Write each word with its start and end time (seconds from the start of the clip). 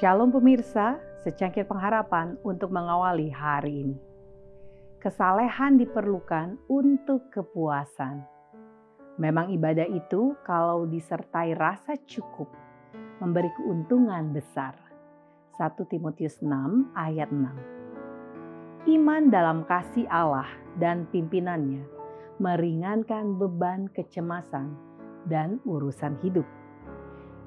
Shalom 0.00 0.32
pemirsa, 0.32 0.96
secangkir 1.20 1.68
pengharapan 1.68 2.40
untuk 2.40 2.72
mengawali 2.72 3.28
hari 3.28 3.84
ini. 3.84 4.00
Kesalehan 4.96 5.76
diperlukan 5.76 6.56
untuk 6.72 7.28
kepuasan. 7.28 8.24
Memang 9.20 9.52
ibadah 9.52 9.84
itu 9.92 10.32
kalau 10.40 10.88
disertai 10.88 11.52
rasa 11.52 12.00
cukup 12.08 12.48
memberi 13.20 13.52
keuntungan 13.60 14.32
besar. 14.32 14.72
1 15.60 15.68
Timotius 15.92 16.40
6 16.40 16.48
ayat 16.96 17.28
6. 17.28 18.88
Iman 18.96 19.28
dalam 19.28 19.68
kasih 19.68 20.08
Allah 20.08 20.48
dan 20.80 21.12
pimpinannya 21.12 21.84
meringankan 22.40 23.36
beban 23.36 23.84
kecemasan 23.92 24.72
dan 25.28 25.60
urusan 25.68 26.16
hidup 26.24 26.48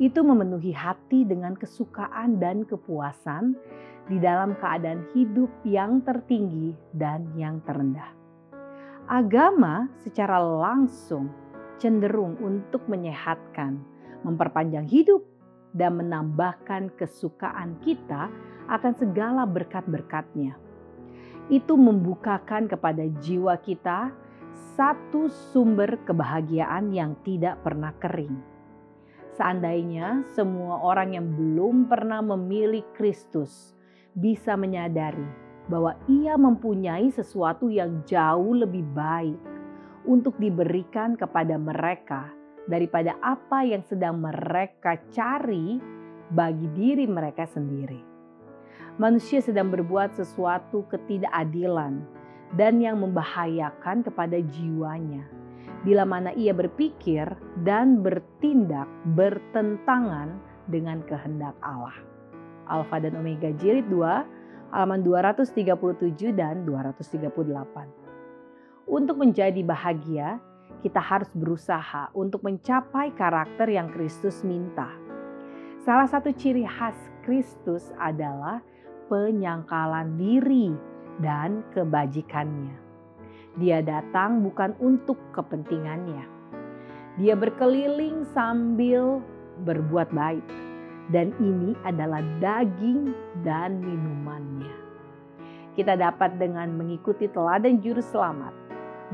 itu 0.00 0.24
memenuhi 0.24 0.72
hati 0.72 1.28
dengan 1.28 1.52
kesukaan 1.52 2.40
dan 2.40 2.64
kepuasan 2.64 3.52
di 4.08 4.16
dalam 4.16 4.56
keadaan 4.56 5.04
hidup 5.12 5.52
yang 5.62 6.00
tertinggi 6.00 6.72
dan 6.96 7.28
yang 7.36 7.60
terendah. 7.68 8.08
Agama 9.04 9.92
secara 10.00 10.40
langsung 10.40 11.28
cenderung 11.76 12.40
untuk 12.40 12.88
menyehatkan, 12.88 13.76
memperpanjang 14.24 14.88
hidup, 14.88 15.20
dan 15.76 16.00
menambahkan 16.00 16.90
kesukaan 16.96 17.76
kita 17.84 18.32
akan 18.72 18.92
segala 18.96 19.44
berkat-berkatnya. 19.44 20.56
Itu 21.52 21.76
membukakan 21.76 22.72
kepada 22.72 23.04
jiwa 23.20 23.60
kita 23.60 24.10
satu 24.74 25.28
sumber 25.28 26.00
kebahagiaan 26.08 26.90
yang 26.90 27.14
tidak 27.22 27.60
pernah 27.62 27.94
kering 28.00 28.49
Seandainya 29.38 30.26
semua 30.34 30.82
orang 30.82 31.14
yang 31.14 31.26
belum 31.38 31.86
pernah 31.86 32.18
memilih 32.18 32.82
Kristus 32.98 33.78
bisa 34.18 34.58
menyadari 34.58 35.26
bahwa 35.70 35.94
ia 36.10 36.34
mempunyai 36.34 37.14
sesuatu 37.14 37.70
yang 37.70 38.02
jauh 38.02 38.58
lebih 38.58 38.82
baik 38.90 39.38
untuk 40.02 40.34
diberikan 40.42 41.14
kepada 41.14 41.54
mereka 41.54 42.26
daripada 42.66 43.14
apa 43.22 43.62
yang 43.62 43.86
sedang 43.86 44.18
mereka 44.18 44.98
cari 45.14 45.78
bagi 46.34 46.66
diri 46.74 47.06
mereka 47.06 47.46
sendiri. 47.46 48.02
Manusia 48.98 49.38
sedang 49.38 49.70
berbuat 49.70 50.18
sesuatu 50.18 50.84
ketidakadilan 50.90 52.02
dan 52.58 52.82
yang 52.82 52.98
membahayakan 52.98 54.02
kepada 54.02 54.42
jiwanya 54.42 55.39
bila 55.84 56.04
mana 56.04 56.32
ia 56.36 56.52
berpikir 56.52 57.24
dan 57.64 58.04
bertindak 58.04 58.88
bertentangan 59.16 60.36
dengan 60.68 61.00
kehendak 61.08 61.56
Allah. 61.64 61.96
Alfa 62.70 63.02
dan 63.02 63.18
Omega 63.18 63.50
jilid 63.58 63.90
2 63.90 64.70
halaman 64.70 65.02
237 65.02 66.30
dan 66.36 66.62
238. 66.62 68.86
Untuk 68.90 69.16
menjadi 69.18 69.62
bahagia, 69.66 70.38
kita 70.82 71.00
harus 71.02 71.28
berusaha 71.34 72.10
untuk 72.14 72.42
mencapai 72.46 73.10
karakter 73.14 73.68
yang 73.68 73.92
Kristus 73.92 74.46
minta. 74.46 74.88
Salah 75.82 76.06
satu 76.06 76.30
ciri 76.32 76.64
khas 76.64 76.96
Kristus 77.26 77.90
adalah 77.98 78.62
penyangkalan 79.10 80.16
diri 80.16 80.72
dan 81.20 81.66
kebajikannya. 81.74 82.89
Dia 83.58 83.82
datang 83.82 84.46
bukan 84.46 84.78
untuk 84.78 85.18
kepentingannya. 85.34 86.22
Dia 87.18 87.34
berkeliling 87.34 88.22
sambil 88.30 89.18
berbuat 89.66 90.14
baik, 90.14 90.46
dan 91.10 91.34
ini 91.42 91.74
adalah 91.82 92.22
daging 92.38 93.10
dan 93.42 93.82
minumannya. 93.82 94.70
Kita 95.74 95.98
dapat 95.98 96.38
dengan 96.38 96.70
mengikuti 96.78 97.26
teladan 97.26 97.82
Juru 97.82 97.98
Selamat, 97.98 98.54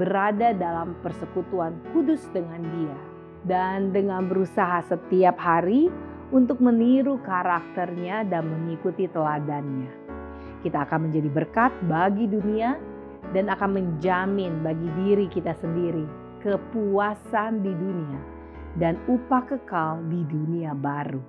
berada 0.00 0.56
dalam 0.56 0.96
persekutuan 1.04 1.76
kudus 1.92 2.24
dengan 2.32 2.64
Dia, 2.64 2.98
dan 3.44 3.92
dengan 3.92 4.32
berusaha 4.32 4.80
setiap 4.88 5.36
hari 5.36 5.92
untuk 6.32 6.64
meniru 6.64 7.20
karakternya 7.20 8.24
dan 8.24 8.48
mengikuti 8.48 9.04
teladannya. 9.04 9.92
Kita 10.64 10.88
akan 10.88 11.10
menjadi 11.10 11.28
berkat 11.28 11.72
bagi 11.84 12.24
dunia 12.24 12.91
dan 13.30 13.46
akan 13.46 13.70
menjamin 13.78 14.66
bagi 14.66 14.90
diri 14.98 15.26
kita 15.30 15.54
sendiri 15.62 16.04
kepuasan 16.42 17.62
di 17.62 17.70
dunia 17.70 18.20
dan 18.76 18.98
upah 19.06 19.46
kekal 19.46 20.02
di 20.10 20.26
dunia 20.26 20.74
baru. 20.74 21.22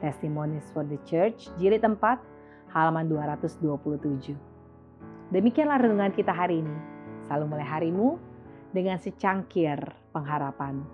Testimonies 0.00 0.68
for 0.72 0.84
the 0.88 0.96
Church, 1.04 1.52
jilid 1.60 1.84
4, 1.84 1.96
halaman 2.72 3.08
227. 3.08 4.32
Demikianlah 5.32 5.80
renungan 5.80 6.12
kita 6.12 6.32
hari 6.32 6.64
ini. 6.64 6.76
Selalu 7.26 7.44
mulai 7.56 7.66
harimu 7.66 8.16
dengan 8.70 9.00
secangkir 9.00 9.80
pengharapan. 10.12 10.84